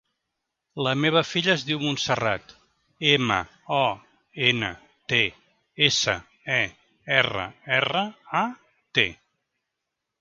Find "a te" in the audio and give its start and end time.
8.41-9.09